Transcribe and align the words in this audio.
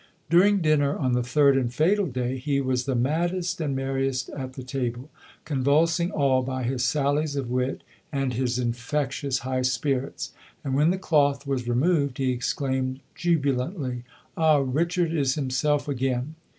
During 0.31 0.61
dinner 0.63 0.97
on 0.97 1.11
the 1.13 1.21
third 1.21 1.55
and 1.55 1.71
fatal 1.71 2.07
day 2.07 2.37
he 2.39 2.59
was 2.59 2.85
the 2.85 2.95
maddest 2.95 3.61
and 3.61 3.75
merriest 3.75 4.29
at 4.31 4.53
the 4.53 4.63
table, 4.63 5.11
convulsing 5.45 6.09
all 6.09 6.41
by 6.41 6.63
his 6.63 6.83
sallies 6.83 7.35
of 7.35 7.51
wit 7.51 7.83
and 8.11 8.33
his 8.33 8.57
infectious 8.57 9.37
high 9.45 9.61
spirits; 9.61 10.31
and, 10.63 10.73
when 10.73 10.89
the 10.89 10.97
cloth 10.97 11.45
was 11.45 11.67
removed, 11.67 12.17
he 12.17 12.31
exclaimed 12.31 12.99
jubilantly, 13.13 14.03
"Ah, 14.35 14.57
Richard 14.65 15.13
is 15.13 15.35
himself 15.35 15.87
again!" 15.87 16.33